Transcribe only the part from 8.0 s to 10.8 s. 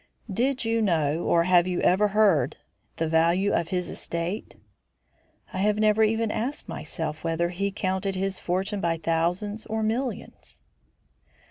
his fortune by thousands or millions."